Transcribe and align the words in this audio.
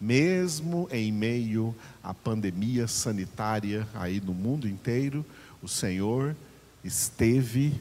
Mesmo 0.00 0.88
em 0.90 1.12
meio 1.12 1.74
à 2.02 2.14
pandemia 2.14 2.88
sanitária 2.88 3.86
aí 3.94 4.20
no 4.20 4.32
mundo 4.32 4.66
inteiro, 4.66 5.24
o 5.62 5.68
Senhor 5.68 6.34
esteve 6.82 7.78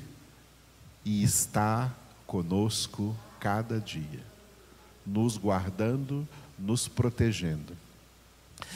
e 1.06 1.24
está 1.24 1.96
conosco 2.28 3.16
cada 3.40 3.80
dia, 3.80 4.20
nos 5.06 5.38
guardando, 5.38 6.28
nos 6.58 6.88
protegendo. 6.88 7.74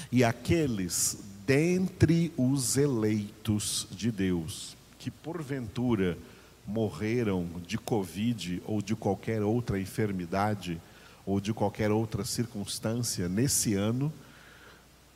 E 0.09 0.23
aqueles 0.23 1.17
dentre 1.45 2.31
os 2.37 2.77
eleitos 2.77 3.87
de 3.91 4.11
Deus, 4.11 4.77
que 4.97 5.11
porventura 5.11 6.17
morreram 6.65 7.47
de 7.67 7.77
Covid 7.77 8.61
ou 8.65 8.81
de 8.81 8.95
qualquer 8.95 9.43
outra 9.43 9.79
enfermidade, 9.79 10.79
ou 11.25 11.39
de 11.39 11.53
qualquer 11.53 11.91
outra 11.91 12.25
circunstância 12.25 13.29
nesse 13.29 13.73
ano, 13.73 14.11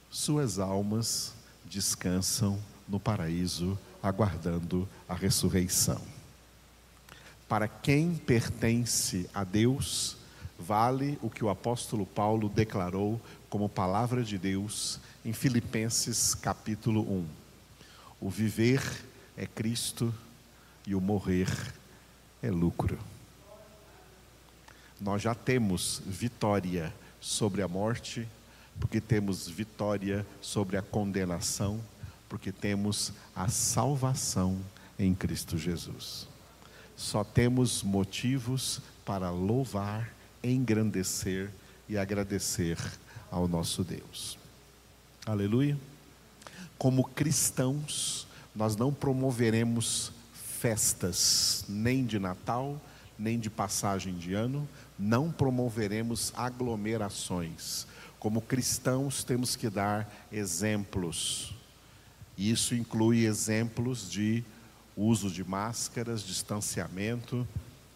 suas 0.09 0.59
almas 0.59 1.33
descansam 1.65 2.59
no 2.87 2.99
paraíso, 2.99 3.77
aguardando 4.01 4.87
a 5.07 5.13
ressurreição. 5.13 6.01
Para 7.47 7.67
quem 7.67 8.15
pertence 8.15 9.29
a 9.33 9.43
Deus, 9.43 10.17
vale 10.57 11.17
o 11.21 11.29
que 11.29 11.43
o 11.43 11.49
apóstolo 11.49 12.05
Paulo 12.05 12.49
declarou 12.49 13.21
como 13.49 13.69
palavra 13.69 14.23
de 14.23 14.37
Deus 14.37 14.99
em 15.23 15.33
Filipenses 15.33 16.33
capítulo 16.33 17.01
1. 17.01 17.25
O 18.19 18.29
viver 18.29 18.81
é 19.35 19.45
Cristo 19.45 20.13
e 20.85 20.95
o 20.95 21.01
morrer 21.01 21.49
é 22.41 22.49
lucro. 22.49 22.97
Nós 24.99 25.21
já 25.21 25.35
temos 25.35 26.01
vitória 26.05 26.93
sobre 27.21 27.61
a 27.61 27.67
morte, 27.67 28.27
porque 28.79 28.99
temos 28.99 29.47
vitória 29.47 30.25
sobre 30.41 30.77
a 30.77 30.81
condenação, 30.81 31.79
porque 32.27 32.51
temos 32.51 33.11
a 33.35 33.47
salvação 33.47 34.59
em 34.97 35.13
Cristo 35.13 35.57
Jesus. 35.57 36.27
Só 36.95 37.23
temos 37.23 37.83
motivos 37.83 38.81
para 39.05 39.29
louvar, 39.29 40.11
engrandecer 40.43 41.51
e 41.87 41.97
agradecer 41.97 42.77
ao 43.29 43.47
nosso 43.47 43.83
Deus. 43.83 44.37
Aleluia. 45.25 45.77
Como 46.77 47.03
cristãos, 47.03 48.27
nós 48.55 48.75
não 48.75 48.91
promoveremos 48.91 50.11
festas, 50.33 51.63
nem 51.69 52.05
de 52.05 52.17
Natal, 52.17 52.81
nem 53.17 53.39
de 53.39 53.49
passagem 53.49 54.15
de 54.15 54.33
ano, 54.33 54.67
não 54.97 55.31
promoveremos 55.31 56.33
aglomerações. 56.35 57.87
Como 58.19 58.41
cristãos, 58.41 59.23
temos 59.23 59.55
que 59.55 59.69
dar 59.69 60.11
exemplos. 60.31 61.53
E 62.37 62.51
isso 62.51 62.75
inclui 62.75 63.25
exemplos 63.25 64.09
de 64.09 64.43
uso 64.95 65.29
de 65.29 65.43
máscaras, 65.43 66.23
distanciamento, 66.23 67.47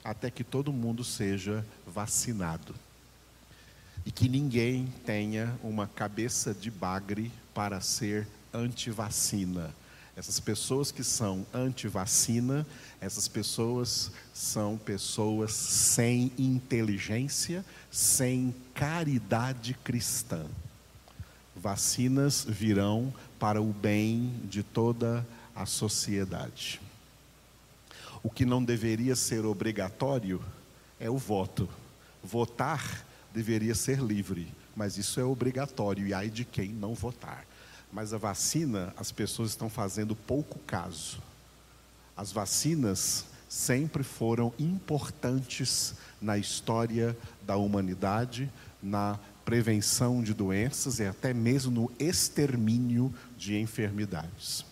até 0.03 0.30
que 0.30 0.44
todo 0.44 0.72
mundo 0.72 1.03
seja 1.03 1.66
vacinado. 1.86 2.75
E 4.05 4.11
que 4.11 4.27
ninguém 4.27 4.88
tenha 5.05 5.55
uma 5.64 5.88
cabeça 5.88 6.53
de 6.53 6.72
bagre 6.72 7.31
para 7.53 7.81
ser 7.81 8.27
anti-vacina. 8.53 9.73
Essas 10.16 10.40
pessoas 10.40 10.92
que 10.92 11.04
são 11.04 11.45
anti-vacina, 11.54 12.67
essas 13.00 13.28
pessoas 13.28 14.12
são 14.34 14.78
pessoas 14.78 15.54
sem 15.54 16.31
inteligência, 16.38 17.64
sem 17.90 18.54
caridade 18.73 19.73
cristã. 19.84 20.45
Vacinas 21.56 22.45
virão 22.48 23.14
para 23.39 23.62
o 23.62 23.72
bem 23.72 24.34
de 24.44 24.64
toda 24.64 25.26
a 25.56 25.66
sociedade. 25.66 26.82
O 28.23 28.30
que 28.30 28.45
não 28.45 28.64
deveria 28.64 29.16
ser 29.16 29.45
obrigatório 29.45 30.42
é 31.00 31.10
o 31.10 31.17
voto. 31.17 31.67
Votar 32.23 33.05
deveria 33.33 33.73
ser 33.73 34.00
livre, 34.00 34.48
mas 34.76 34.98
isso 34.98 35.20
é 35.20 35.23
obrigatório, 35.23 36.05
e 36.05 36.14
ai 36.14 36.30
de 36.30 36.45
quem 36.45 36.70
não 36.70 36.94
votar. 36.94 37.45
Mas 37.91 38.13
a 38.13 38.17
vacina, 38.17 38.93
as 38.97 39.11
pessoas 39.11 39.49
estão 39.49 39.69
fazendo 39.69 40.15
pouco 40.15 40.59
caso. 40.59 41.21
As 42.15 42.31
vacinas 42.31 43.25
sempre 43.49 44.02
foram 44.03 44.53
importantes 44.57 45.95
na 46.21 46.37
história 46.37 47.17
da 47.45 47.57
humanidade, 47.57 48.49
na 48.81 49.19
prevenção 49.43 50.23
de 50.23 50.33
doenças 50.33 50.99
e 50.99 51.05
até 51.05 51.33
mesmo 51.33 51.71
no 51.71 51.91
extermínio 51.99 53.13
de 53.37 53.57
enfermidades. 53.57 54.63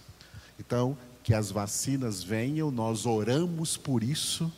Então, 0.58 0.98
que 1.24 1.34
as 1.34 1.52
vacinas 1.52 2.24
venham, 2.24 2.72
nós 2.72 3.06
oramos 3.06 3.76
por 3.76 4.04
isso 4.04 4.52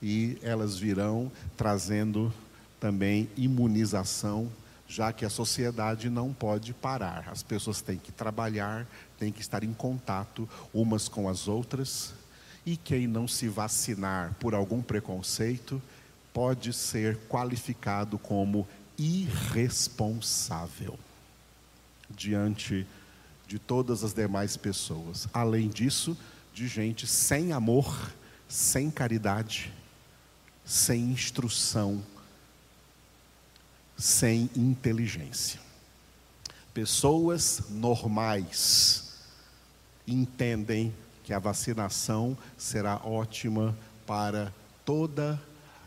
e 0.00 0.38
elas 0.42 0.78
virão 0.78 1.32
trazendo 1.56 2.32
também 2.78 3.28
imunização, 3.36 4.50
já 4.94 5.12
que 5.12 5.24
a 5.24 5.30
sociedade 5.30 6.08
não 6.08 6.32
pode 6.32 6.72
parar. 6.72 7.28
As 7.28 7.42
pessoas 7.42 7.80
têm 7.80 7.98
que 7.98 8.12
trabalhar, 8.12 8.86
têm 9.18 9.32
que 9.32 9.40
estar 9.40 9.64
em 9.64 9.74
contato 9.74 10.48
umas 10.72 11.08
com 11.08 11.28
as 11.28 11.48
outras, 11.48 12.14
e 12.64 12.76
quem 12.76 13.08
não 13.08 13.26
se 13.26 13.48
vacinar 13.48 14.36
por 14.38 14.54
algum 14.54 14.80
preconceito 14.80 15.82
pode 16.32 16.72
ser 16.72 17.18
qualificado 17.28 18.20
como 18.20 18.68
irresponsável 18.96 20.96
diante 22.08 22.86
de 23.48 23.58
todas 23.58 24.04
as 24.04 24.14
demais 24.14 24.56
pessoas. 24.56 25.26
Além 25.34 25.68
disso, 25.68 26.16
de 26.52 26.68
gente 26.68 27.04
sem 27.04 27.52
amor, 27.52 28.12
sem 28.48 28.92
caridade, 28.92 29.72
sem 30.64 31.10
instrução, 31.10 32.00
sem 33.96 34.50
inteligência. 34.56 35.60
Pessoas 36.72 37.62
normais 37.70 39.12
entendem 40.06 40.92
que 41.22 41.32
a 41.32 41.38
vacinação 41.38 42.36
será 42.58 42.96
ótima 42.96 43.76
para 44.06 44.52
toda 44.84 45.40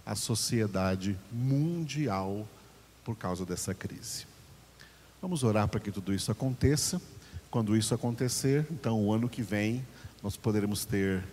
a 0.05 0.15
sociedade 0.15 1.17
mundial 1.31 2.47
por 3.03 3.15
causa 3.15 3.45
dessa 3.45 3.73
crise. 3.73 4.25
Vamos 5.21 5.43
orar 5.43 5.67
para 5.67 5.79
que 5.79 5.91
tudo 5.91 6.13
isso 6.13 6.31
aconteça. 6.31 7.01
Quando 7.51 7.77
isso 7.77 7.93
acontecer, 7.93 8.65
então 8.71 9.05
o 9.05 9.13
ano 9.13 9.29
que 9.29 9.41
vem 9.41 9.85
nós 10.21 10.35
poderemos 10.35 10.85
ter 10.85 11.23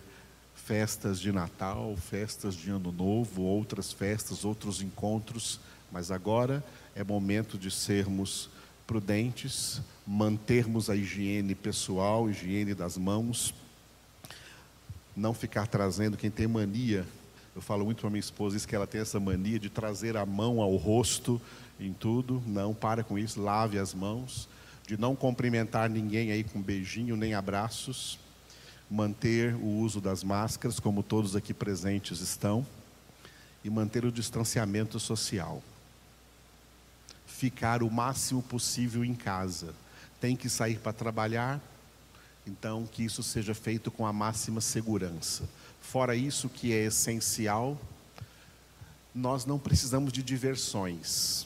festas 0.53 1.19
de 1.19 1.31
Natal, 1.31 1.95
festas 1.97 2.55
de 2.55 2.69
Ano 2.69 2.91
Novo, 2.91 3.41
outras 3.41 3.91
festas, 3.91 4.45
outros 4.45 4.81
encontros, 4.81 5.59
mas 5.91 6.11
agora 6.11 6.63
é 6.95 7.03
momento 7.03 7.57
de 7.57 7.69
sermos 7.71 8.49
prudentes, 8.85 9.81
mantermos 10.05 10.89
a 10.89 10.95
higiene 10.95 11.55
pessoal, 11.55 12.29
higiene 12.29 12.73
das 12.73 12.97
mãos, 12.97 13.53
não 15.15 15.33
ficar 15.33 15.67
trazendo 15.67 16.17
quem 16.17 16.29
tem 16.29 16.47
mania. 16.47 17.05
Eu 17.55 17.61
falo 17.61 17.85
muito 17.85 18.01
para 18.01 18.09
minha 18.09 18.19
esposa 18.19 18.57
isso 18.57 18.67
que 18.67 18.75
ela 18.75 18.85
tem 18.85 19.01
essa 19.01 19.19
mania 19.19 19.57
de 19.57 19.69
trazer 19.69 20.17
a 20.17 20.25
mão 20.25 20.61
ao 20.61 20.75
rosto 20.75 21.41
em 21.79 21.93
tudo. 21.93 22.43
Não, 22.45 22.73
para 22.73 23.03
com 23.03 23.17
isso, 23.17 23.41
lave 23.41 23.79
as 23.79 23.93
mãos, 23.93 24.47
de 24.85 24.97
não 24.97 25.15
cumprimentar 25.15 25.89
ninguém 25.89 26.31
aí 26.31 26.43
com 26.43 26.61
beijinho 26.61 27.15
nem 27.15 27.33
abraços, 27.33 28.19
manter 28.91 29.55
o 29.55 29.65
uso 29.65 29.99
das 29.99 30.23
máscaras, 30.23 30.79
como 30.79 31.01
todos 31.01 31.35
aqui 31.35 31.53
presentes 31.53 32.19
estão, 32.19 32.65
e 33.63 33.69
manter 33.69 34.05
o 34.05 34.11
distanciamento 34.11 34.99
social. 34.99 35.63
Ficar 37.37 37.83
o 37.83 37.91
máximo 37.91 38.41
possível 38.41 39.03
em 39.03 39.13
casa. 39.13 39.75
Tem 40.21 40.37
que 40.37 40.47
sair 40.47 40.79
para 40.79 40.93
trabalhar, 40.93 41.59
então, 42.47 42.87
que 42.89 43.03
isso 43.03 43.21
seja 43.21 43.53
feito 43.53 43.91
com 43.91 44.05
a 44.05 44.13
máxima 44.13 44.61
segurança. 44.61 45.43
Fora 45.81 46.15
isso, 46.15 46.47
que 46.47 46.71
é 46.71 46.85
essencial, 46.85 47.77
nós 49.13 49.45
não 49.45 49.59
precisamos 49.59 50.13
de 50.13 50.23
diversões, 50.23 51.45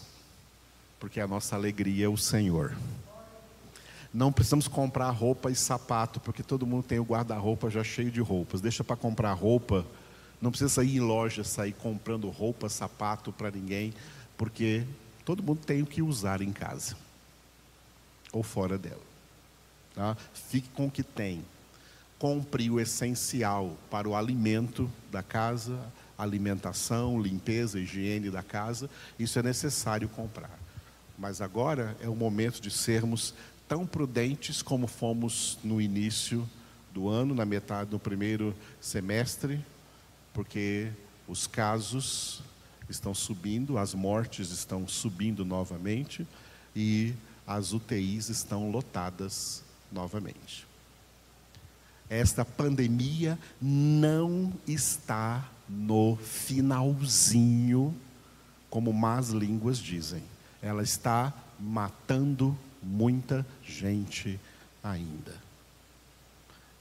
porque 1.00 1.20
a 1.20 1.28
nossa 1.28 1.56
alegria 1.56 2.06
é 2.06 2.10
o 2.10 2.18
Senhor. 2.18 2.78
Não 4.14 4.32
precisamos 4.32 4.68
comprar 4.68 5.10
roupa 5.10 5.50
e 5.50 5.56
sapato, 5.56 6.20
porque 6.20 6.44
todo 6.44 6.68
mundo 6.68 6.84
tem 6.84 7.00
o 7.00 7.04
guarda-roupa 7.04 7.68
já 7.68 7.84
cheio 7.84 8.12
de 8.12 8.22
roupas. 8.22 8.62
Deixa 8.62 8.84
para 8.84 8.96
comprar 8.96 9.34
roupa, 9.34 9.84
não 10.40 10.52
precisa 10.52 10.70
sair 10.70 10.98
em 10.98 11.00
loja, 11.00 11.44
sair 11.44 11.74
comprando 11.74 12.30
roupa, 12.30 12.70
sapato 12.70 13.32
para 13.32 13.50
ninguém, 13.50 13.92
porque 14.38 14.86
todo 15.30 15.44
mundo 15.44 15.60
tem 15.64 15.84
o 15.84 15.86
que 15.86 16.02
usar 16.02 16.42
em 16.42 16.52
casa 16.52 16.98
ou 18.32 18.42
fora 18.42 18.80
dela. 18.80 19.04
Tá? 19.94 20.18
Fique 20.34 20.68
com 20.70 20.88
o 20.88 20.92
que 20.92 21.04
tem. 21.04 21.46
Compre 22.18 22.68
o 22.72 22.80
essencial 22.80 23.78
para 23.92 24.10
o 24.10 24.16
alimento 24.16 24.92
da 25.12 25.22
casa, 25.22 25.80
alimentação, 26.18 27.22
limpeza, 27.22 27.80
higiene 27.80 28.32
da 28.32 28.42
casa. 28.42 28.90
Isso 29.20 29.38
é 29.38 29.44
necessário 29.44 30.10
comprar. 30.10 30.58
mas 31.16 31.42
agora 31.42 31.96
é 32.02 32.10
o 32.10 32.16
momento 32.16 32.60
de 32.60 32.72
sermos 32.72 33.36
tão 33.68 33.86
prudentes 33.86 34.64
como 34.64 34.88
fomos 34.88 35.60
no 35.64 35.80
início 35.80 36.50
do 36.92 37.08
ano, 37.08 37.36
na 37.36 37.46
metade 37.46 37.92
do 37.92 38.00
primeiro 38.00 38.56
semestre, 38.82 39.64
porque 40.34 40.92
os 41.28 41.46
casos 41.46 42.42
estão 42.90 43.14
subindo, 43.14 43.78
as 43.78 43.94
mortes 43.94 44.52
estão 44.52 44.88
subindo 44.88 45.46
novamente 45.46 46.28
e 46.76 47.14
as 47.46 47.74
UTIs 47.74 48.30
estão 48.30 48.70
lotadas 48.72 49.64
novamente. 49.92 50.68
Esta 52.10 52.44
pandemia 52.44 53.38
não 53.62 54.52
está 54.68 55.48
no 55.68 56.16
finalzinho, 56.16 57.96
como 58.70 58.92
más 58.92 59.30
línguas 59.30 59.78
dizem. 59.78 60.24
Ela 60.62 60.82
está 60.82 61.32
matando 61.60 62.58
muita 62.82 63.46
gente 63.64 64.40
ainda. 64.84 65.36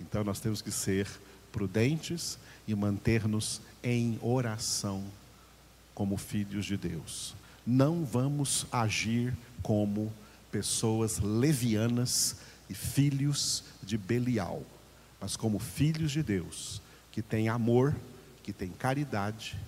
Então 0.01 0.25
nós 0.25 0.41
temos 0.41 0.63
que 0.63 0.71
ser 0.71 1.07
prudentes 1.53 2.39
e 2.67 2.75
manter-nos 2.75 3.61
em 3.83 4.19
oração 4.23 5.05
como 5.99 6.17
filhos 6.17 6.65
de 6.65 6.77
Deus. 6.77 7.35
Não 7.67 8.05
vamos 8.05 8.69
agir 8.71 9.37
como 9.65 10.13
pessoas 10.49 11.19
levianas 11.19 12.37
e 12.71 12.75
filhos 12.75 13.65
de 13.83 13.99
Belial, 13.99 14.63
mas 15.21 15.37
como 15.37 15.59
filhos 15.59 16.13
de 16.13 16.23
Deus, 16.23 16.81
que 17.11 17.21
têm 17.21 17.49
amor, 17.49 17.97
que 18.45 18.53
têm 18.53 18.69
caridade 18.69 19.59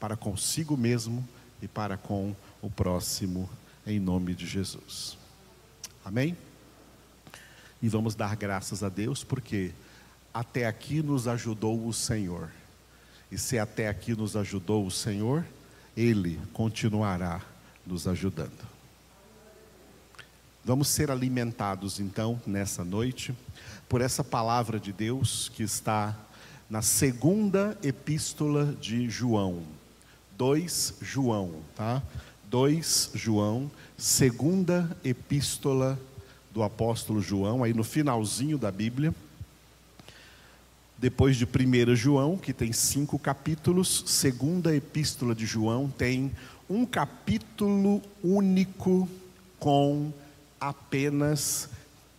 para 0.00 0.16
consigo 0.16 0.74
mesmo 0.74 1.22
e 1.60 1.68
para 1.68 1.98
com 1.98 2.34
o 2.62 2.70
próximo, 2.70 3.46
em 3.86 4.00
nome 4.00 4.34
de 4.34 4.46
Jesus. 4.46 5.18
Amém? 6.02 6.34
E 7.82 7.90
vamos 7.90 8.14
dar 8.14 8.34
graças 8.36 8.82
a 8.82 8.88
Deus 8.88 9.22
porque 9.22 9.72
até 10.32 10.66
aqui 10.66 11.02
nos 11.02 11.28
ajudou 11.28 11.86
o 11.86 11.92
Senhor. 11.92 12.48
E 13.30 13.36
se 13.36 13.58
até 13.58 13.86
aqui 13.86 14.14
nos 14.14 14.34
ajudou 14.34 14.86
o 14.86 14.90
Senhor, 14.90 15.44
Ele 15.98 16.40
continuará 16.52 17.40
nos 17.84 18.06
ajudando. 18.06 18.68
Vamos 20.64 20.86
ser 20.86 21.10
alimentados 21.10 21.98
então 21.98 22.40
nessa 22.46 22.84
noite 22.84 23.34
por 23.88 24.00
essa 24.00 24.22
palavra 24.22 24.78
de 24.78 24.92
Deus 24.92 25.50
que 25.56 25.64
está 25.64 26.16
na 26.70 26.82
segunda 26.82 27.76
epístola 27.82 28.66
de 28.80 29.10
João. 29.10 29.64
2 30.36 30.98
João, 31.02 31.64
tá? 31.74 32.00
2 32.44 33.10
João, 33.16 33.68
segunda 33.96 34.96
epístola 35.02 35.98
do 36.52 36.62
apóstolo 36.62 37.20
João, 37.20 37.64
aí 37.64 37.74
no 37.74 37.82
finalzinho 37.82 38.56
da 38.56 38.70
Bíblia. 38.70 39.12
Depois 40.98 41.36
de 41.36 41.44
1 41.44 41.94
João, 41.94 42.36
que 42.36 42.52
tem 42.52 42.72
cinco 42.72 43.20
capítulos, 43.20 44.02
segunda 44.06 44.74
epístola 44.74 45.32
de 45.32 45.46
João 45.46 45.88
tem 45.88 46.32
um 46.68 46.84
capítulo 46.84 48.02
único 48.22 49.08
com 49.60 50.12
apenas 50.60 51.70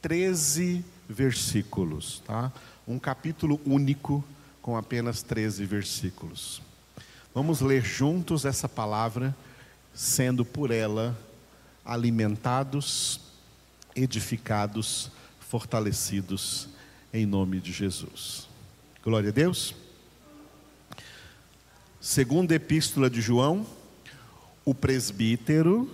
13 0.02 0.84
versículos, 1.10 2.24
tá? 2.26 2.54
Um 2.88 2.98
capítulo 2.98 3.60
único 3.66 4.24
com 4.62 4.78
apenas 4.78 5.22
13 5.24 5.66
versículos. 5.66 6.62
Vamos 7.36 7.60
ler 7.60 7.84
juntos 7.84 8.46
essa 8.46 8.70
palavra, 8.70 9.36
sendo 9.94 10.46
por 10.46 10.72
ela 10.72 11.20
alimentados, 11.84 13.20
edificados, 13.94 15.12
fortalecidos 15.40 16.70
em 17.14 17.26
nome 17.26 17.60
de 17.60 17.72
Jesus. 17.72 18.49
Glória 19.02 19.30
a 19.30 19.32
Deus. 19.32 19.74
Segunda 22.02 22.54
epístola 22.54 23.10
de 23.10 23.22
João, 23.22 23.66
o 24.66 24.76
presbítero, 24.76 25.90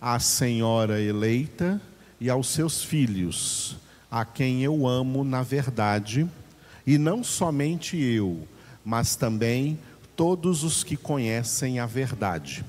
a 0.00 0.20
senhora 0.20 1.00
eleita 1.00 1.82
e 2.20 2.30
aos 2.30 2.46
seus 2.46 2.80
filhos, 2.80 3.76
a 4.08 4.24
quem 4.24 4.62
eu 4.62 4.86
amo 4.86 5.24
na 5.24 5.42
verdade, 5.42 6.30
e 6.86 6.96
não 6.96 7.24
somente 7.24 8.00
eu, 8.00 8.46
mas 8.84 9.16
também 9.16 9.76
todos 10.14 10.62
os 10.62 10.84
que 10.84 10.96
conhecem 10.96 11.80
a 11.80 11.86
verdade. 11.86 12.64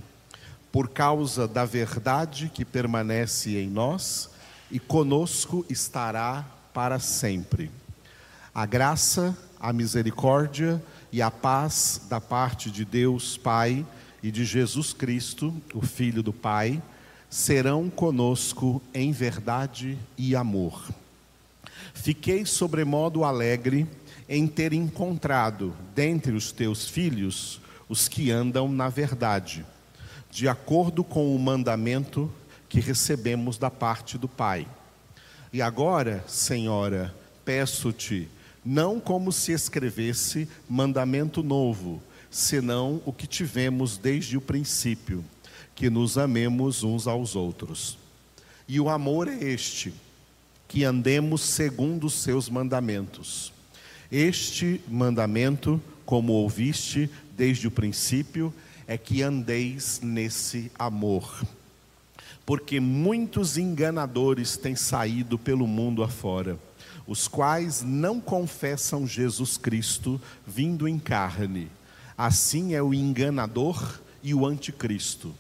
Por 0.72 0.90
causa 0.90 1.48
da 1.48 1.64
verdade 1.64 2.50
que 2.52 2.66
permanece 2.66 3.56
em 3.56 3.70
nós 3.70 4.32
e 4.72 4.80
conosco 4.80 5.64
estará 5.70 6.44
para 6.74 6.98
sempre. 6.98 7.70
A 8.52 8.66
graça, 8.66 9.38
a 9.60 9.74
misericórdia 9.74 10.82
e 11.12 11.22
a 11.22 11.32
paz 11.32 12.02
da 12.10 12.20
parte 12.20 12.70
de 12.70 12.84
Deus 12.84 13.38
Pai 13.38 13.86
e 14.22 14.32
de 14.32 14.44
Jesus 14.44 14.94
Cristo, 14.94 15.54
o 15.74 15.82
Filho 15.82 16.24
do 16.24 16.34
Pai, 16.34 16.82
serão 17.30 17.90
conosco 17.90 18.82
em 18.94 19.12
verdade 19.12 19.98
e 20.18 20.36
amor. 20.36 20.84
Fiquei 21.94 22.46
sobremodo 22.46 23.24
alegre 23.24 23.88
em 24.28 24.48
ter 24.48 24.74
encontrado 24.74 25.74
dentre 25.94 26.34
os 26.34 26.52
teus 26.52 26.90
filhos 26.90 27.62
os 27.88 28.08
que 28.08 28.32
andam 28.32 28.68
na 28.68 28.90
verdade, 28.90 29.66
de 30.32 30.48
acordo 30.48 31.04
com 31.04 31.36
o 31.36 31.40
mandamento 31.40 32.32
que 32.68 32.80
recebemos 32.80 33.58
da 33.58 33.70
parte 33.70 34.18
do 34.18 34.28
Pai. 34.28 34.68
E 35.54 35.62
agora, 35.62 36.24
Senhora, 36.28 37.14
peço-te, 37.46 38.28
não 38.66 39.00
como 39.00 39.32
se 39.32 39.52
escrevesse 39.52 40.48
mandamento 40.68 41.44
novo, 41.44 42.02
senão 42.32 43.02
o 43.06 43.14
que 43.14 43.28
tivemos 43.28 43.98
desde 43.98 44.36
o 44.36 44.42
princípio, 44.42 45.24
que 45.76 45.90
nos 45.90 46.18
amemos 46.18 46.84
uns 46.84 47.06
aos 47.06 47.36
outros. 47.36 47.98
E 48.68 48.80
o 48.80 48.90
amor 48.90 49.28
é 49.28 49.44
este 49.44 49.94
que 50.68 50.84
andemos 50.84 51.42
segundo 51.42 52.08
os 52.08 52.16
seus 52.16 52.50
mandamentos. 52.50 53.54
Este 54.12 54.82
mandamento, 54.88 55.82
como 56.06 56.34
ouviste 56.34 57.10
desde 57.38 57.68
o 57.68 57.72
princípio, 57.72 58.54
é 58.88 58.98
que 58.98 59.22
andeis 59.22 60.00
nesse 60.02 60.72
amor. 60.78 61.44
Porque 62.46 62.80
muitos 62.80 63.58
enganadores 63.58 64.58
têm 64.58 64.76
saído 64.76 65.38
pelo 65.38 65.68
mundo 65.68 66.04
afora, 66.04 66.58
os 67.08 67.28
quais 67.28 67.82
não 67.82 68.20
confessam 68.20 69.08
Jesus 69.08 69.58
Cristo 69.58 70.20
vindo 70.46 70.88
em 70.88 70.98
carne. 70.98 71.70
Assim 72.18 72.74
é 72.74 72.82
o 72.82 72.94
enganador 72.94 74.00
e 74.24 74.34
o 74.34 74.46
anticristo. 74.46 75.34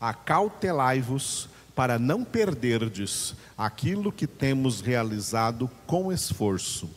Acautelai-vos 0.00 1.48
para 1.74 1.98
não 1.98 2.24
perderdes 2.24 3.34
aquilo 3.56 4.12
que 4.12 4.26
temos 4.26 4.80
realizado 4.80 5.70
com 5.86 6.12
esforço, 6.12 6.90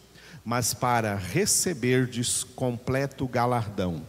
mas 0.43 0.73
para 0.73 1.15
receberdes 1.15 2.43
completo 2.43 3.27
galardão. 3.27 4.01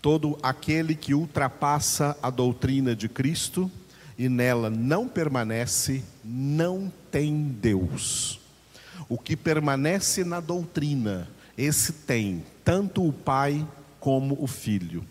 Todo 0.00 0.38
aquele 0.42 0.94
que 0.94 1.14
ultrapassa 1.14 2.16
a 2.22 2.30
doutrina 2.30 2.94
de 2.94 3.08
Cristo 3.08 3.70
e 4.18 4.28
nela 4.28 4.70
não 4.70 5.08
permanece, 5.08 6.04
não 6.24 6.92
tem 7.10 7.42
Deus. 7.42 8.45
O 9.08 9.18
que 9.18 9.36
permanece 9.36 10.24
na 10.24 10.40
doutrina, 10.40 11.28
esse 11.56 11.92
tem 11.92 12.44
tanto 12.64 13.06
o 13.06 13.12
Pai 13.12 13.66
como 14.00 14.36
o 14.40 14.46
Filho. 14.46 15.04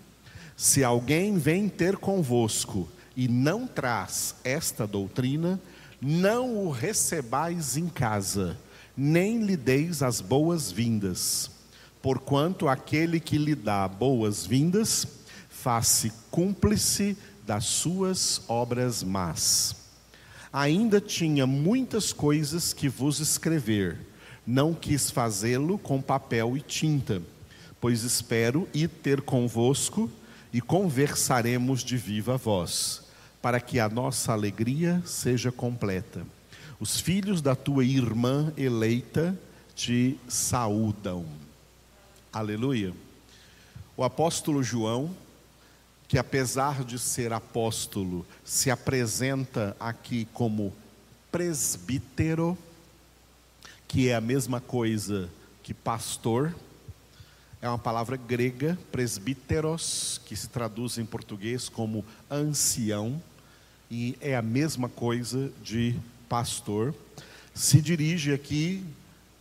Se 0.58 0.84
alguém 0.84 1.38
vem 1.38 1.68
ter 1.68 1.98
convosco 1.98 2.88
e 3.16 3.28
não 3.28 3.68
traz 3.68 4.36
esta 4.44 4.86
doutrina, 4.86 5.60
não 6.02 6.58
o 6.58 6.72
recebais 6.72 7.78
em 7.78 7.88
casa, 7.88 8.58
nem 8.96 9.44
lhe 9.44 9.58
deis 9.58 10.02
as 10.02 10.22
boas-vindas, 10.22 11.50
porquanto 12.02 12.68
aquele 12.68 13.20
que 13.20 13.38
lhe 13.38 13.56
dá 13.56 13.88
boas-vindas, 13.88 15.08
faz-se 15.50 16.12
cúmplice 16.30 17.18
das 17.46 17.66
suas 17.66 18.42
obras 18.48 19.04
más. 19.04 19.85
Ainda 20.58 21.02
tinha 21.02 21.46
muitas 21.46 22.14
coisas 22.14 22.72
que 22.72 22.88
vos 22.88 23.20
escrever, 23.20 23.98
não 24.48 24.74
quis 24.74 25.12
fazê-lo 25.12 25.78
com 25.78 26.02
papel 26.02 26.56
e 26.56 26.62
tinta, 26.62 27.22
pois 27.82 28.04
espero 28.04 28.66
ir 28.74 28.88
ter 28.88 29.20
convosco 29.20 30.10
e 30.54 30.62
conversaremos 30.62 31.84
de 31.84 31.98
viva 31.98 32.38
voz 32.38 33.04
para 33.42 33.60
que 33.60 33.82
a 33.82 33.90
nossa 33.90 34.32
alegria 34.32 35.04
seja 35.06 35.52
completa. 35.52 36.26
Os 36.80 37.02
filhos 37.02 37.42
da 37.42 37.54
tua 37.54 37.84
irmã 37.84 38.54
eleita 38.56 39.38
te 39.76 40.18
saúdam. 40.26 41.26
Aleluia. 42.32 42.94
O 43.98 44.06
apóstolo 44.06 44.64
João 44.64 45.14
que 46.08 46.18
apesar 46.18 46.84
de 46.84 47.00
ser 47.00 47.34
apóstolo, 47.34 48.26
se 48.44 48.70
apresenta 48.70 49.76
aqui 49.80 50.28
como 50.34 50.74
presbítero, 51.32 52.58
que 53.88 54.10
é 54.10 54.16
a 54.16 54.22
mesma 54.22 54.62
coisa 54.62 55.30
que 55.64 55.74
pastor, 55.74 56.56
é 57.62 57.68
uma 57.68 57.80
palavra 57.80 58.16
grega, 58.16 58.78
presbíteros, 58.92 60.22
que 60.26 60.36
se 60.36 60.48
traduz 60.48 61.00
em 61.00 61.06
português 61.06 61.68
como 61.68 62.06
ancião, 62.30 63.22
e 63.90 64.16
é 64.22 64.36
a 64.36 64.42
mesma 64.42 64.88
coisa 64.88 65.52
de 65.64 65.96
pastor. 66.30 66.94
Se 67.54 67.82
dirige 67.82 68.34
aqui, 68.34 68.84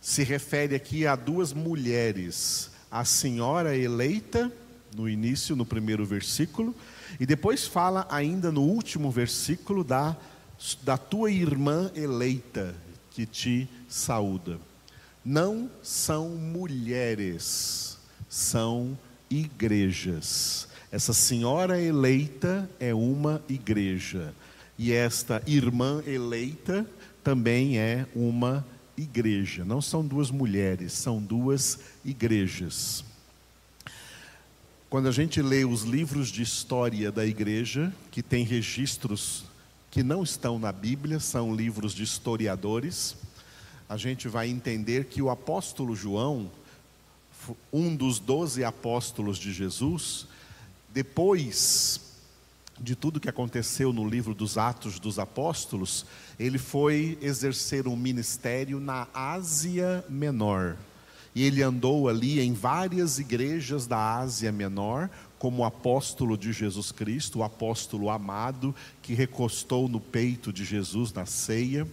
se 0.01 0.23
refere 0.23 0.75
aqui 0.75 1.05
a 1.05 1.15
duas 1.15 1.53
mulheres, 1.53 2.71
a 2.89 3.05
senhora 3.05 3.77
eleita, 3.77 4.51
no 4.95 5.09
início, 5.09 5.55
no 5.55 5.65
primeiro 5.65 6.05
versículo, 6.05 6.73
e 7.19 7.25
depois 7.25 7.67
fala 7.67 8.07
ainda 8.09 8.51
no 8.51 8.61
último 8.61 9.11
versículo 9.11 9.83
da, 9.83 10.15
da 10.83 10.97
tua 10.97 11.31
irmã 11.31 11.91
eleita, 11.95 12.75
que 13.11 13.25
te 13.25 13.67
saúda. 13.87 14.59
Não 15.23 15.69
são 15.81 16.29
mulheres 16.29 17.95
são 18.35 18.97
igrejas. 19.29 20.67
Essa 20.91 21.13
senhora 21.13 21.81
eleita 21.81 22.69
é 22.81 22.93
uma 22.93 23.41
igreja. 23.47 24.33
E 24.77 24.91
esta 24.91 25.41
irmã 25.47 26.03
eleita 26.05 26.85
também 27.23 27.77
é 27.77 28.05
uma 28.13 28.65
igreja. 28.97 29.63
Não 29.63 29.81
são 29.81 30.05
duas 30.05 30.29
mulheres, 30.29 30.91
são 30.91 31.21
duas 31.21 31.79
igrejas. 32.03 33.05
Quando 34.89 35.07
a 35.07 35.11
gente 35.11 35.41
lê 35.41 35.65
os 35.65 35.81
livros 35.81 36.29
de 36.29 36.43
história 36.43 37.11
da 37.11 37.25
igreja, 37.25 37.91
que 38.11 38.21
tem 38.21 38.45
registros 38.45 39.45
que 39.89 40.03
não 40.03 40.21
estão 40.21 40.59
na 40.59 40.71
Bíblia, 40.71 41.19
são 41.19 41.55
livros 41.55 41.93
de 41.93 42.03
historiadores, 42.03 43.15
a 43.89 43.97
gente 43.97 44.27
vai 44.27 44.47
entender 44.47 45.05
que 45.05 45.21
o 45.21 45.29
apóstolo 45.29 45.95
João, 45.95 46.51
um 47.73 47.95
dos 47.95 48.19
doze 48.19 48.63
apóstolos 48.63 49.39
de 49.39 49.51
Jesus, 49.51 50.27
depois 50.93 51.99
de 52.79 52.95
tudo 52.95 53.19
que 53.19 53.29
aconteceu 53.29 53.91
no 53.91 54.07
livro 54.07 54.35
dos 54.35 54.55
Atos 54.55 54.99
dos 54.99 55.17
Apóstolos, 55.17 56.05
ele 56.37 56.59
foi 56.59 57.17
exercer 57.21 57.87
um 57.87 57.95
ministério 57.95 58.79
na 58.79 59.07
Ásia 59.13 60.05
Menor. 60.07 60.77
E 61.35 61.43
ele 61.43 61.61
andou 61.61 62.07
ali 62.07 62.39
em 62.39 62.53
várias 62.53 63.19
igrejas 63.19 63.85
da 63.85 64.17
Ásia 64.17 64.53
Menor, 64.53 65.09
como 65.37 65.65
apóstolo 65.65 66.37
de 66.37 66.53
Jesus 66.53 66.93
Cristo, 66.93 67.39
o 67.39 67.43
apóstolo 67.43 68.09
amado, 68.09 68.73
que 69.01 69.13
recostou 69.13 69.89
no 69.89 69.99
peito 69.99 70.53
de 70.53 70.63
Jesus 70.63 71.11
na 71.11 71.25
ceia. 71.25 71.85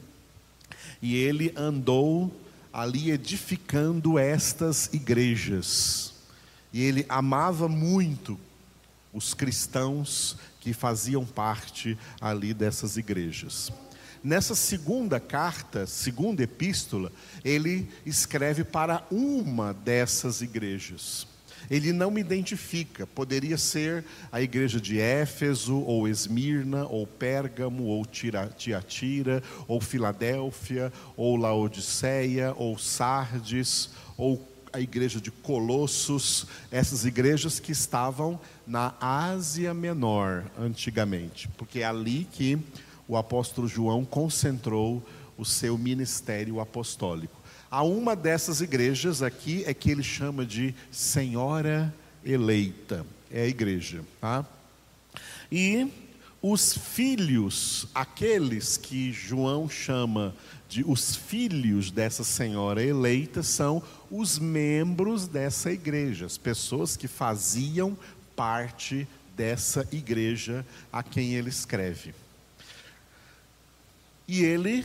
E 1.03 1.17
ele 1.17 1.53
andou 1.57 2.33
ali 2.73 3.11
edificando 3.11 4.17
estas 4.17 4.89
igrejas. 4.93 6.15
E 6.73 6.81
ele 6.81 7.05
amava 7.09 7.69
muito 7.69 8.39
os 9.13 9.35
cristãos 9.35 10.37
que 10.61 10.73
faziam 10.73 11.27
parte 11.27 11.99
ali 12.21 12.55
dessas 12.55 12.97
igrejas. 12.97 13.73
Nessa 14.23 14.55
segunda 14.55 15.19
carta, 15.19 15.87
segunda 15.87 16.43
epístola, 16.43 17.11
ele 17.45 17.89
escreve 18.07 18.63
para 18.63 19.05
uma 19.11 19.73
dessas 19.73 20.41
igrejas. 20.41 21.27
Ele 21.69 21.93
não 21.93 22.11
me 22.11 22.21
identifica. 22.21 23.07
Poderia 23.07 23.57
ser 23.57 24.05
a 24.31 24.41
igreja 24.41 24.81
de 24.81 25.01
Éfeso, 25.01 25.77
ou 25.79 26.07
Esmirna, 26.07 26.87
ou 26.87 27.07
Pérgamo, 27.07 27.85
ou 27.85 28.05
Tiatira, 28.05 29.43
ou 29.67 29.81
Filadélfia, 29.81 30.93
ou 31.17 31.37
Laodiceia, 31.37 32.55
ou 32.57 32.79
Sardes, 32.79 33.91
ou 34.17 34.49
a 34.73 34.81
igreja 34.81 35.21
de 35.21 35.31
Colossos, 35.31 36.47
essas 36.71 37.05
igrejas 37.05 37.61
que 37.61 37.73
estavam 37.73 38.41
na 38.67 38.95
Ásia 39.01 39.75
Menor 39.75 40.45
antigamente, 40.59 41.49
porque 41.59 41.81
é 41.81 41.85
ali 41.85 42.27
que 42.33 42.59
o 43.13 43.17
apóstolo 43.19 43.69
João 43.69 44.07
concentrou 44.07 45.03
o 45.37 45.45
seu 45.45 45.77
ministério 45.77 46.61
apostólico. 46.61 47.37
A 47.71 47.83
uma 47.83 48.17
dessas 48.17 48.63
igrejas 48.63 49.21
aqui 49.21 49.63
é 49.67 49.75
que 49.75 49.91
ele 49.91 50.03
chama 50.03 50.47
de 50.47 50.75
Senhora 50.91 51.95
Eleita. 52.25 53.05
É 53.31 53.43
a 53.43 53.47
igreja, 53.47 54.03
tá? 54.19 54.47
E 55.51 55.93
os 56.41 56.73
filhos, 56.75 57.87
aqueles 57.95 58.79
que 58.79 59.13
João 59.13 59.69
chama 59.69 60.35
de 60.67 60.83
os 60.83 61.15
filhos 61.15 61.91
dessa 61.91 62.25
senhora 62.25 62.83
eleita, 62.83 63.43
são 63.43 63.83
os 64.11 64.39
membros 64.39 65.29
dessa 65.29 65.71
igreja, 65.71 66.25
as 66.25 66.39
pessoas 66.39 66.97
que 66.97 67.07
faziam 67.07 67.95
parte 68.35 69.07
dessa 69.37 69.87
igreja 69.93 70.65
a 70.91 71.03
quem 71.03 71.35
ele 71.35 71.51
escreve. 71.51 72.15
E 74.27 74.45
ele 74.45 74.85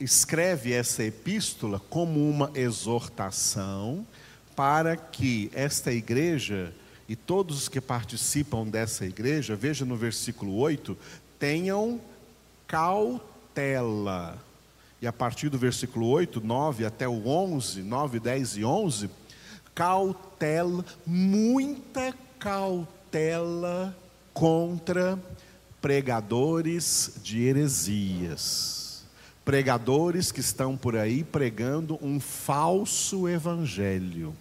escreve 0.00 0.72
essa 0.72 1.04
epístola 1.04 1.80
como 1.90 2.28
uma 2.28 2.50
exortação 2.54 4.06
para 4.56 4.96
que 4.96 5.50
esta 5.54 5.92
igreja 5.92 6.74
e 7.08 7.16
todos 7.16 7.58
os 7.58 7.68
que 7.68 7.80
participam 7.80 8.66
dessa 8.66 9.04
igreja, 9.04 9.54
veja 9.54 9.84
no 9.84 9.96
versículo 9.96 10.56
8, 10.56 10.96
tenham 11.38 12.00
cautela. 12.66 14.38
E 15.00 15.06
a 15.06 15.12
partir 15.12 15.48
do 15.48 15.58
versículo 15.58 16.06
8, 16.06 16.40
9 16.40 16.86
até 16.86 17.08
o 17.08 17.26
11, 17.26 17.82
9, 17.82 18.20
10 18.20 18.56
e 18.56 18.64
11, 18.64 19.10
cautela, 19.74 20.84
muita 21.04 22.14
cautela 22.38 23.96
contra 24.32 25.18
pregadores 25.82 27.16
de 27.22 27.42
heresias 27.42 28.82
pregadores 29.44 30.30
que 30.30 30.40
estão 30.40 30.76
por 30.76 30.96
aí 30.96 31.24
pregando 31.24 31.98
um 32.00 32.20
falso 32.20 33.28
evangelho. 33.28 34.34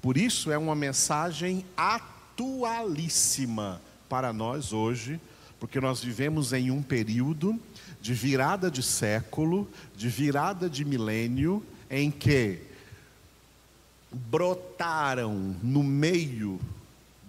Por 0.00 0.16
isso 0.16 0.50
é 0.50 0.58
uma 0.58 0.74
mensagem 0.74 1.64
atualíssima 1.76 3.80
para 4.08 4.32
nós 4.32 4.72
hoje, 4.72 5.20
porque 5.58 5.80
nós 5.80 6.02
vivemos 6.02 6.52
em 6.52 6.70
um 6.70 6.82
período 6.82 7.58
de 8.00 8.14
virada 8.14 8.70
de 8.70 8.82
século, 8.82 9.68
de 9.96 10.08
virada 10.08 10.70
de 10.70 10.84
milênio, 10.84 11.62
em 11.90 12.10
que 12.10 12.60
brotaram 14.12 15.56
no 15.62 15.82
meio 15.82 16.60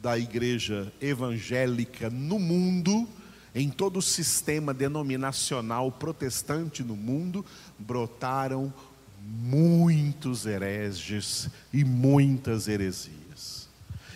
da 0.02 0.18
igreja 0.18 0.92
evangélica 1.02 2.10
no 2.10 2.40
mundo 2.40 3.08
em 3.54 3.70
todo 3.70 3.98
o 3.98 4.02
sistema 4.02 4.74
denominacional 4.74 5.92
protestante 5.92 6.84
no 6.84 6.96
mundo, 6.96 7.44
brotaram 7.80 8.72
muitos 9.20 10.46
hereges 10.46 11.50
e 11.74 11.84
muitas 11.84 12.68
heresias. 12.68 13.68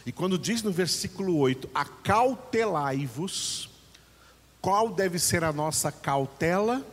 E 0.05 0.11
quando 0.11 0.37
diz 0.37 0.61
no 0.61 0.71
versículo 0.71 1.37
8: 1.37 1.69
Acautelai-vos, 1.73 3.69
qual 4.61 4.93
deve 4.93 5.17
ser 5.17 5.43
a 5.43 5.51
nossa 5.51 5.91
cautela? 5.91 6.85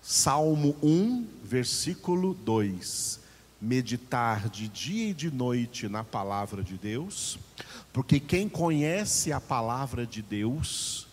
Salmo 0.00 0.76
1, 0.80 1.26
versículo 1.42 2.34
2: 2.34 3.20
Meditar 3.60 4.48
de 4.48 4.68
dia 4.68 5.10
e 5.10 5.14
de 5.14 5.30
noite 5.30 5.88
na 5.88 6.04
palavra 6.04 6.62
de 6.62 6.74
Deus, 6.74 7.38
porque 7.92 8.20
quem 8.20 8.48
conhece 8.48 9.32
a 9.32 9.40
palavra 9.40 10.06
de 10.06 10.22
Deus, 10.22 11.08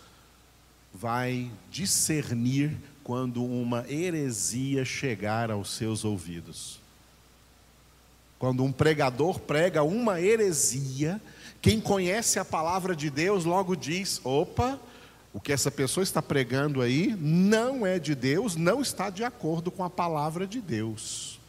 vai 0.93 1.51
discernir 1.69 2.77
quando 3.03 3.43
uma 3.43 3.85
heresia 3.89 4.85
chegar 4.85 5.51
aos 5.51 5.71
seus 5.71 6.05
ouvidos. 6.05 6.79
Quando 8.39 8.63
um 8.63 8.71
pregador 8.71 9.39
prega 9.39 9.83
uma 9.83 10.21
heresia, 10.21 11.21
quem 11.61 11.79
conhece 11.81 12.39
a 12.39 12.45
palavra 12.45 12.95
de 12.95 13.09
Deus 13.09 13.43
logo 13.43 13.75
diz: 13.75 14.21
opa, 14.23 14.79
o 15.33 15.39
que 15.39 15.51
essa 15.51 15.69
pessoa 15.69 16.03
está 16.03 16.21
pregando 16.21 16.81
aí 16.81 17.15
não 17.19 17.85
é 17.85 17.99
de 17.99 18.15
Deus, 18.15 18.55
não 18.55 18.81
está 18.81 19.09
de 19.09 19.23
acordo 19.23 19.69
com 19.69 19.83
a 19.83 19.89
palavra 19.89 20.47
de 20.47 20.61
Deus. 20.61 21.39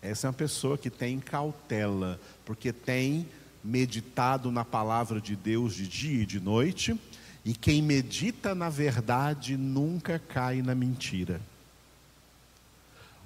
Essa 0.00 0.26
é 0.26 0.30
uma 0.30 0.34
pessoa 0.34 0.78
que 0.78 0.90
tem 0.90 1.18
cautela, 1.18 2.20
porque 2.44 2.72
tem 2.72 3.26
meditado 3.64 4.50
na 4.52 4.64
palavra 4.64 5.20
de 5.20 5.34
Deus 5.34 5.74
de 5.74 5.86
dia 5.86 6.22
e 6.22 6.26
de 6.26 6.38
noite, 6.38 6.98
e 7.44 7.52
quem 7.54 7.82
medita 7.82 8.54
na 8.54 8.68
verdade 8.68 9.56
nunca 9.56 10.18
cai 10.18 10.62
na 10.62 10.74
mentira. 10.74 11.40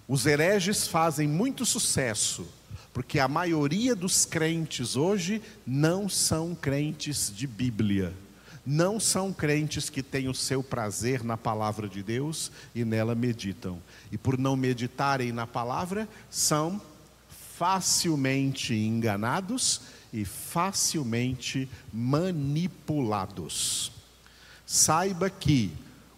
Os 0.09 0.27
hereges 0.27 0.87
fazem 0.87 1.29
muito 1.29 1.65
sucesso, 1.65 2.47
porque 2.93 3.19
a 3.19 3.29
maioria 3.29 3.95
dos 3.95 4.25
crentes 4.25 4.97
hoje 4.97 5.43
não 5.67 6.09
são 6.09 6.55
crentes 6.55 7.33
de 7.35 7.47
Bíblia. 7.47 8.13
Não 8.65 9.01
são 9.01 9.33
crentes 9.33 9.91
que 9.91 10.03
têm 10.03 10.29
o 10.29 10.35
seu 10.35 10.63
prazer 10.63 11.25
na 11.25 11.37
palavra 11.37 11.89
de 11.89 12.03
Deus 12.03 12.53
e 12.75 12.85
nela 12.85 13.15
meditam. 13.15 13.81
E 14.11 14.19
por 14.19 14.39
não 14.39 14.55
meditarem 14.55 15.33
na 15.33 15.47
palavra, 15.47 16.09
são 16.31 16.81
facilmente 17.59 18.75
enganados 18.75 19.83
e 20.13 20.25
facilmente 20.25 21.69
manipulados. 21.93 23.91
Saiba 24.65 25.29
que 25.29 25.73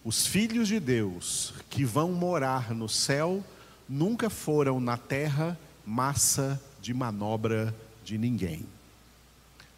os 0.04 0.26
filhos 0.26 0.68
de 0.68 0.78
Deus 0.78 1.54
que 1.70 1.84
vão 1.84 2.12
morar 2.12 2.74
no 2.74 2.88
céu 2.88 3.42
nunca 3.88 4.28
foram 4.28 4.80
na 4.80 4.98
terra 4.98 5.58
massa 5.84 6.60
de 6.80 6.92
manobra 6.92 7.74
de 8.04 8.18
ninguém. 8.18 8.66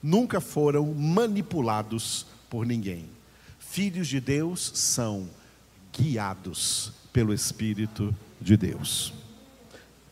Nunca 0.03 0.41
foram 0.41 0.93
manipulados 0.95 2.27
por 2.57 2.65
ninguém. 2.65 3.05
Filhos 3.59 4.09
de 4.09 4.19
Deus 4.19 4.73
são 4.75 5.29
guiados 5.95 6.91
pelo 7.13 7.35
Espírito 7.35 8.17
de 8.41 8.57
Deus. 8.57 9.13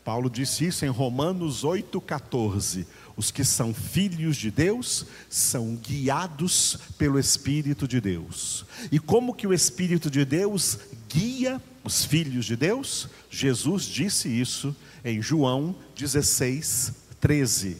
Paulo 0.03 0.29
disse 0.29 0.63
isso 0.63 0.85
em 0.85 0.89
Romanos 0.89 1.63
8,14. 1.63 2.85
Os 3.17 3.31
que 3.31 3.43
são 3.43 3.73
filhos 3.73 4.37
de 4.37 4.51
Deus 4.51 5.07
são 5.27 5.75
guiados 5.75 6.77
pelo 6.99 7.17
Espírito 7.17 7.87
de 7.87 7.99
Deus. 7.99 8.63
E 8.91 8.99
como 8.99 9.33
que 9.33 9.47
o 9.47 9.53
Espírito 9.53 10.11
de 10.11 10.23
Deus 10.23 10.77
guia 11.09 11.59
os 11.83 12.05
filhos 12.05 12.45
de 12.45 12.55
Deus? 12.55 13.07
Jesus 13.31 13.85
disse 13.85 14.29
isso 14.29 14.75
em 15.03 15.19
João 15.19 15.75
16, 15.95 16.93
13. 17.19 17.77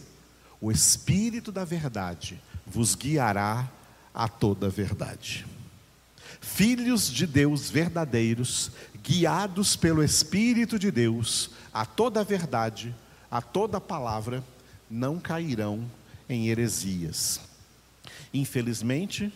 O 0.59 0.71
Espírito 0.71 1.51
da 1.51 1.63
Verdade 1.63 2.41
vos 2.65 2.95
guiará 2.95 3.71
a 4.15 4.29
toda 4.29 4.67
a 4.67 4.69
verdade. 4.69 5.45
Filhos 6.39 7.11
de 7.11 7.27
Deus 7.27 7.69
verdadeiros, 7.69 8.71
guiados 9.03 9.75
pelo 9.75 10.01
Espírito 10.01 10.79
de 10.79 10.89
Deus 10.89 11.51
a 11.73 11.85
toda 11.85 12.21
a 12.21 12.23
verdade, 12.23 12.95
a 13.29 13.41
toda 13.41 13.77
a 13.77 13.81
palavra, 13.81 14.41
não 14.89 15.19
cairão 15.19 15.83
em 16.29 16.47
heresias. 16.47 17.41
Infelizmente, 18.33 19.33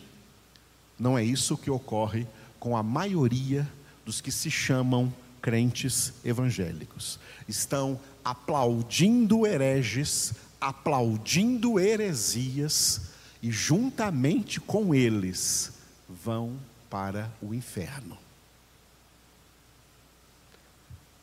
não 0.98 1.18
é 1.18 1.22
isso 1.22 1.58
que 1.58 1.70
ocorre 1.70 2.26
com 2.58 2.74
a 2.76 2.82
maioria 2.82 3.68
dos 4.06 4.22
que 4.22 4.32
se 4.32 4.50
chamam 4.50 5.12
crentes 5.42 6.14
evangélicos. 6.24 7.18
Estão 7.46 8.00
aplaudindo 8.24 9.46
hereges, 9.46 10.32
aplaudindo 10.60 11.78
heresias 11.78 13.09
e 13.42 13.50
juntamente 13.50 14.60
com 14.60 14.94
eles 14.94 15.72
vão 16.08 16.56
para 16.88 17.30
o 17.40 17.54
inferno. 17.54 18.18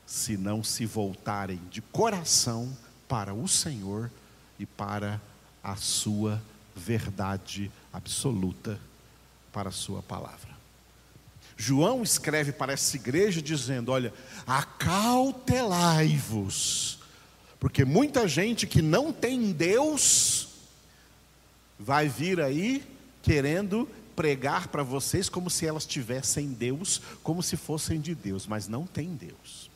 Se 0.05 0.37
não 0.37 0.63
se 0.63 0.85
voltarem 0.85 1.61
de 1.69 1.81
coração 1.81 2.75
para 3.07 3.33
o 3.33 3.47
Senhor 3.47 4.11
e 4.57 4.65
para 4.65 5.21
a 5.63 5.75
sua 5.75 6.41
verdade 6.75 7.71
absoluta, 7.91 8.79
para 9.51 9.69
a 9.69 9.73
sua 9.73 10.01
palavra. 10.01 10.57
João 11.57 12.03
escreve 12.03 12.51
para 12.51 12.73
essa 12.73 12.95
igreja 12.95 13.41
dizendo: 13.41 13.91
Olha, 13.91 14.13
acautelai-vos, 14.45 16.99
porque 17.59 17.83
muita 17.83 18.27
gente 18.27 18.67
que 18.67 18.79
não 18.81 19.11
tem 19.11 19.51
Deus 19.51 20.49
vai 21.79 22.07
vir 22.07 22.39
aí 22.39 22.83
querendo 23.21 23.87
pregar 24.15 24.67
para 24.69 24.81
vocês 24.81 25.29
como 25.29 25.49
se 25.49 25.65
elas 25.65 25.85
tivessem 25.85 26.47
Deus, 26.47 27.01
como 27.21 27.43
se 27.43 27.55
fossem 27.55 28.01
de 28.01 28.15
Deus, 28.15 28.47
mas 28.47 28.67
não 28.67 28.85
tem 28.87 29.15
Deus. 29.15 29.69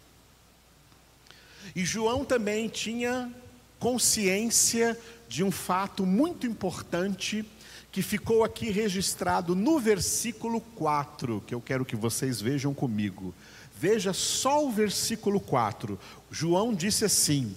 E 1.75 1.85
João 1.85 2.25
também 2.25 2.67
tinha 2.67 3.31
consciência 3.79 4.97
de 5.29 5.43
um 5.43 5.51
fato 5.51 6.05
muito 6.05 6.47
importante 6.47 7.45
que 7.91 8.01
ficou 8.01 8.43
aqui 8.43 8.71
registrado 8.71 9.55
no 9.55 9.79
versículo 9.79 10.61
4, 10.61 11.43
que 11.45 11.53
eu 11.53 11.61
quero 11.61 11.85
que 11.85 11.95
vocês 11.95 12.41
vejam 12.41 12.73
comigo. 12.73 13.33
Veja 13.77 14.13
só 14.13 14.65
o 14.65 14.71
versículo 14.71 15.39
4. 15.39 15.99
João 16.29 16.73
disse 16.73 17.05
assim: 17.05 17.55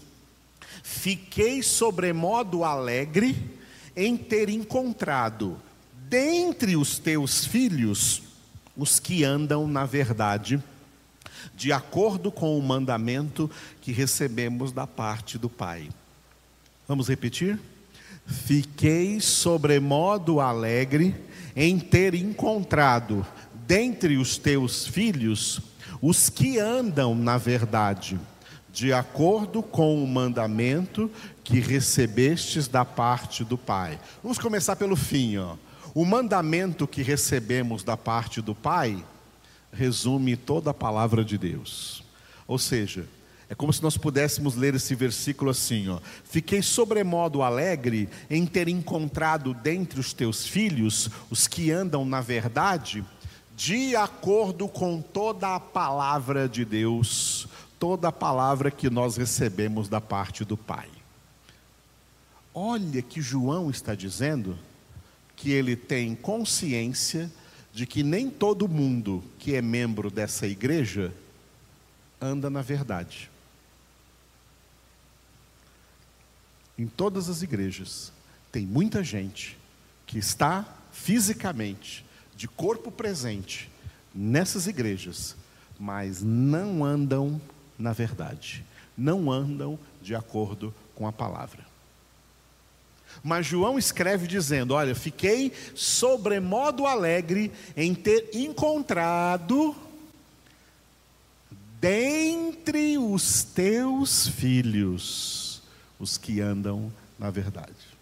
Fiquei 0.83 1.63
sobremodo 1.63 2.65
alegre 2.65 3.37
em 3.97 4.17
ter 4.17 4.49
encontrado 4.49 5.57
dentre 6.09 6.77
os 6.77 6.99
teus 6.99 7.45
filhos 7.45 8.23
os 8.77 8.99
que 8.99 9.25
andam 9.25 9.67
na 9.67 9.85
verdade 9.85 10.63
de 11.55 11.73
acordo 11.73 12.33
com 12.33 12.59
o 12.59 12.63
mandamento 12.63 13.51
que 13.81 13.93
recebemos 13.93 14.73
da 14.73 14.87
parte 14.87 15.39
do 15.39 15.49
Pai. 15.49 15.89
Vamos 16.89 17.09
repetir? 17.09 17.61
Fiquei 18.27 19.21
sobremodo 19.21 20.41
alegre 20.41 21.15
em 21.55 21.79
ter 21.79 22.15
encontrado 22.15 23.27
dentre 23.67 24.17
os 24.17 24.39
teus 24.39 24.87
filhos 24.87 25.61
os 26.01 26.29
que 26.29 26.59
andam 26.59 27.15
na 27.15 27.39
verdade, 27.39 28.19
de 28.75 28.93
acordo 28.93 29.63
com 29.63 30.03
o 30.03 30.07
mandamento 30.07 31.09
que 31.45 31.61
recebestes 31.61 32.67
da 32.67 32.85
parte 32.85 33.45
do 33.45 33.57
Pai. 33.57 34.01
Vamos 34.21 34.37
começar 34.37 34.75
pelo 34.75 34.97
fim, 34.97 35.39
ó. 35.39 35.55
O 35.95 36.05
mandamento 36.05 36.85
que 36.89 37.01
recebemos 37.01 37.85
da 37.85 37.97
parte 37.97 38.43
do 38.43 38.53
Pai 38.53 39.03
resume 39.73 40.37
toda 40.37 40.73
a 40.73 40.75
palavra 40.75 41.25
de 41.25 41.39
Deus. 41.39 42.03
Ou 42.49 42.59
seja, 42.59 43.07
é 43.49 43.55
como 43.55 43.73
se 43.73 43.81
nós 43.81 43.97
pudéssemos 43.97 44.57
ler 44.57 44.75
esse 44.75 44.97
versículo 44.97 45.53
assim, 45.53 45.89
ó: 45.89 46.01
Fiquei 46.25 46.61
sobremodo 46.61 47.43
alegre 47.43 48.09
em 48.29 48.45
ter 48.45 48.67
encontrado 48.67 49.55
dentre 49.55 50.01
os 50.01 50.13
teus 50.13 50.45
filhos 50.45 51.09
os 51.31 51.47
que 51.47 51.71
andam 51.71 52.05
na 52.05 52.21
verdade, 52.21 53.05
de 53.57 53.95
acordo 53.95 54.67
com 54.67 55.01
toda 55.01 55.55
a 55.55 55.61
palavra 55.61 56.49
de 56.49 56.65
Deus, 56.65 57.47
toda 57.85 58.09
a 58.09 58.13
palavra 58.13 58.71
que 58.71 58.89
nós 58.89 59.19
recebemos 59.19 59.91
da 59.91 60.01
parte 60.01 60.43
do 60.43 60.57
Pai. 60.57 60.89
Olha 62.55 63.03
que 63.03 63.21
João 63.21 63.69
está 63.69 63.95
dizendo 63.95 64.59
que 65.37 65.51
ele 65.51 65.77
tem 65.77 66.15
consciência 66.15 67.31
de 67.75 67.87
que 67.87 68.03
nem 68.03 68.31
todo 68.31 68.67
mundo 68.67 69.23
que 69.39 69.55
é 69.55 69.61
membro 69.61 70.11
dessa 70.11 70.47
igreja 70.47 71.13
anda 72.19 72.49
na 72.49 72.63
verdade. 72.63 73.31
Em 76.79 76.87
todas 76.87 77.29
as 77.29 77.43
igrejas, 77.43 78.11
tem 78.51 78.65
muita 78.65 79.05
gente 79.05 79.59
que 80.07 80.17
está 80.17 80.67
fisicamente, 80.91 82.03
de 82.35 82.49
corpo 82.49 82.91
presente, 82.91 83.71
nessas 84.15 84.67
igrejas, 84.67 85.37
mas 85.79 86.23
não 86.23 86.83
andam 86.83 87.39
na 87.79 87.93
verdade, 87.93 88.65
não 88.97 89.31
andam 89.31 89.79
de 90.01 90.15
acordo 90.15 90.75
com 90.95 91.07
a 91.07 91.13
palavra. 91.13 91.65
Mas 93.23 93.47
João 93.47 93.79
escreve 93.79 94.27
dizendo: 94.27 94.75
Olha, 94.75 94.95
fiquei 94.95 95.53
sobremodo 95.75 96.87
alegre 96.87 97.53
em 97.77 97.95
ter 97.95 98.31
encontrado 98.35 99.75
dentre 101.81 102.97
os 102.99 103.45
teus 103.45 104.27
filhos 104.27 105.63
os 105.99 106.17
que 106.17 106.41
andam 106.41 106.93
na 107.19 107.31
verdade. 107.31 107.95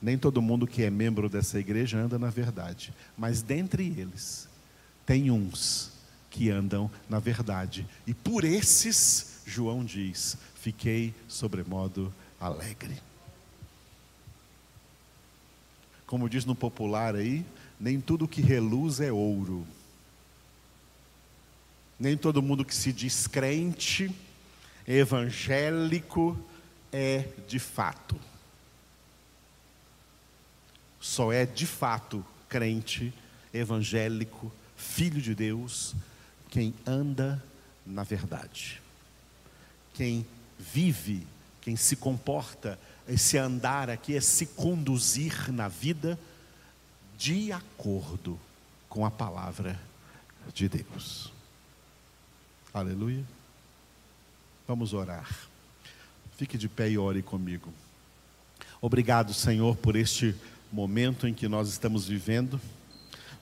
Nem 0.00 0.16
todo 0.16 0.40
mundo 0.40 0.66
que 0.66 0.84
é 0.84 0.90
membro 0.90 1.28
dessa 1.28 1.58
igreja 1.58 1.98
anda 1.98 2.18
na 2.18 2.30
verdade, 2.30 2.94
mas 3.16 3.42
dentre 3.42 3.84
eles 3.84 4.48
tem 5.04 5.30
uns 5.30 5.97
que 6.30 6.50
andam 6.50 6.90
na 7.08 7.18
verdade, 7.18 7.86
e 8.06 8.12
por 8.12 8.44
esses, 8.44 9.40
João 9.46 9.84
diz: 9.84 10.36
fiquei 10.56 11.14
sobremodo 11.26 12.12
alegre. 12.40 13.00
Como 16.06 16.28
diz 16.28 16.44
no 16.44 16.54
popular 16.54 17.14
aí, 17.14 17.44
nem 17.78 18.00
tudo 18.00 18.28
que 18.28 18.40
reluz 18.40 19.00
é 19.00 19.12
ouro. 19.12 19.66
Nem 22.00 22.16
todo 22.16 22.42
mundo 22.42 22.64
que 22.64 22.74
se 22.74 22.92
diz 22.92 23.26
crente, 23.26 24.10
evangélico, 24.86 26.38
é 26.92 27.28
de 27.46 27.58
fato. 27.58 28.18
Só 31.00 31.32
é 31.32 31.44
de 31.44 31.66
fato 31.66 32.24
crente, 32.48 33.12
evangélico, 33.52 34.50
filho 34.76 35.20
de 35.20 35.34
Deus, 35.34 35.94
quem 36.50 36.74
anda 36.86 37.42
na 37.84 38.02
verdade. 38.02 38.80
Quem 39.94 40.26
vive, 40.58 41.26
quem 41.60 41.76
se 41.76 41.96
comporta, 41.96 42.78
esse 43.08 43.38
andar 43.38 43.88
aqui 43.88 44.16
é 44.16 44.20
se 44.20 44.46
conduzir 44.46 45.50
na 45.52 45.68
vida 45.68 46.18
de 47.16 47.50
acordo 47.50 48.38
com 48.88 49.04
a 49.04 49.10
palavra 49.10 49.78
de 50.54 50.68
Deus. 50.68 51.32
Aleluia. 52.72 53.24
Vamos 54.66 54.92
orar. 54.92 55.28
Fique 56.36 56.56
de 56.56 56.68
pé 56.68 56.90
e 56.90 56.98
ore 56.98 57.22
comigo. 57.22 57.72
Obrigado, 58.80 59.34
Senhor, 59.34 59.76
por 59.76 59.96
este 59.96 60.34
momento 60.70 61.26
em 61.26 61.34
que 61.34 61.48
nós 61.48 61.68
estamos 61.68 62.06
vivendo, 62.06 62.60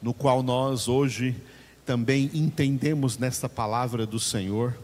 no 0.01 0.15
qual 0.15 0.43
nós 0.43 0.89
hoje 0.89 1.37
também 1.87 2.31
entendemos 2.35 3.17
nesta 3.17 3.49
palavra 3.49 4.05
do 4.05 4.21
Senhor 4.21 4.75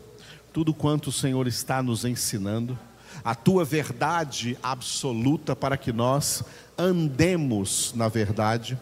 tudo 0.53 0.75
quanto 0.75 1.09
o 1.09 1.13
Senhor 1.13 1.47
está 1.47 1.83
nos 1.83 2.05
ensinando, 2.05 2.79
a 3.25 3.35
tua 3.35 3.65
verdade 3.65 4.57
absoluta 4.63 5.57
para 5.57 5.77
que 5.77 5.93
nós 5.93 6.45
andemos 6.77 7.93
na 7.97 8.09
verdade, 8.09 8.79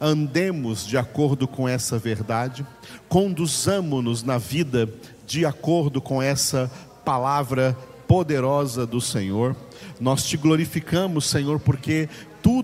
andemos 0.00 0.86
de 0.86 0.98
acordo 0.98 1.48
com 1.48 1.68
essa 1.68 1.98
verdade, 1.98 2.66
conduzamos-nos 3.08 4.22
na 4.22 4.36
vida 4.36 4.88
de 5.26 5.46
acordo 5.46 6.00
com 6.00 6.22
essa 6.22 6.70
palavra 7.04 7.76
poderosa 8.06 8.86
do 8.86 9.00
Senhor. 9.00 9.56
Nós 9.98 10.24
te 10.24 10.36
glorificamos, 10.36 11.26
Senhor, 11.26 11.58
porque 11.60 12.08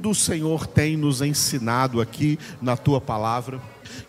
tudo 0.00 0.10
o 0.12 0.14
Senhor 0.14 0.66
tem 0.66 0.96
nos 0.96 1.20
ensinado 1.20 2.00
aqui 2.00 2.38
na 2.62 2.74
tua 2.74 3.02
palavra. 3.02 3.60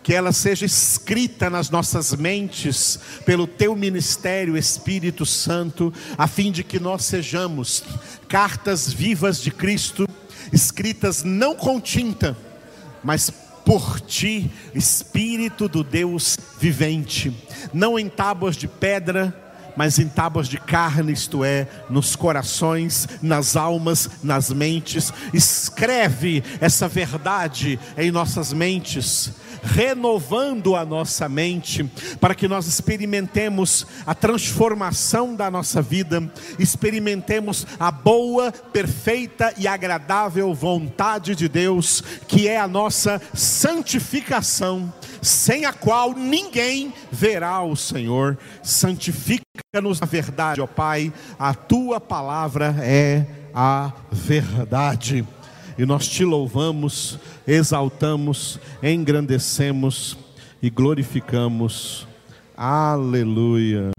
Que 0.02 0.14
ela 0.14 0.32
seja 0.32 0.64
escrita 0.64 1.50
nas 1.50 1.68
nossas 1.68 2.14
mentes 2.14 2.98
pelo 3.26 3.46
teu 3.46 3.76
ministério, 3.76 4.56
Espírito 4.56 5.26
Santo, 5.26 5.92
a 6.16 6.26
fim 6.26 6.50
de 6.50 6.64
que 6.64 6.80
nós 6.80 7.04
sejamos 7.04 7.84
cartas 8.26 8.90
vivas 8.90 9.42
de 9.42 9.50
Cristo, 9.50 10.08
escritas 10.50 11.22
não 11.22 11.54
com 11.54 11.78
tinta, 11.78 12.34
mas 13.04 13.30
por 13.62 14.00
ti, 14.00 14.50
Espírito 14.74 15.68
do 15.68 15.84
Deus 15.84 16.38
vivente, 16.58 17.36
não 17.70 17.98
em 17.98 18.08
tábuas 18.08 18.56
de 18.56 18.66
pedra, 18.66 19.41
mas 19.76 19.98
em 19.98 20.08
tábuas 20.08 20.48
de 20.48 20.58
carne, 20.58 21.12
isto 21.12 21.44
é, 21.44 21.66
nos 21.88 22.16
corações, 22.16 23.08
nas 23.20 23.56
almas, 23.56 24.08
nas 24.22 24.50
mentes. 24.50 25.12
Escreve 25.32 26.42
essa 26.60 26.88
verdade 26.88 27.78
em 27.96 28.10
nossas 28.10 28.52
mentes, 28.52 29.32
renovando 29.62 30.74
a 30.74 30.84
nossa 30.84 31.28
mente, 31.28 31.84
para 32.20 32.34
que 32.34 32.48
nós 32.48 32.66
experimentemos 32.66 33.86
a 34.06 34.14
transformação 34.14 35.34
da 35.34 35.50
nossa 35.50 35.80
vida, 35.80 36.22
experimentemos 36.58 37.66
a 37.78 37.90
boa, 37.90 38.50
perfeita 38.50 39.54
e 39.56 39.68
agradável 39.68 40.52
vontade 40.52 41.34
de 41.34 41.48
Deus, 41.48 42.02
que 42.26 42.48
é 42.48 42.58
a 42.58 42.68
nossa 42.68 43.20
santificação, 43.32 44.92
sem 45.22 45.64
a 45.64 45.72
qual 45.72 46.12
ninguém 46.12 46.92
verá 47.10 47.62
o 47.62 47.76
Senhor. 47.76 48.36
Santifica-nos 48.62 50.00
na 50.00 50.06
verdade, 50.06 50.60
ó 50.60 50.66
Pai, 50.66 51.12
a 51.38 51.54
tua 51.54 52.00
palavra 52.00 52.74
é 52.80 53.24
a 53.54 53.92
verdade 54.10 55.24
e 55.78 55.86
nós 55.86 56.06
te 56.08 56.24
louvamos, 56.24 57.18
exaltamos, 57.46 58.58
engrandecemos 58.82 60.18
e 60.60 60.68
glorificamos. 60.68 62.06
Aleluia. 62.56 63.90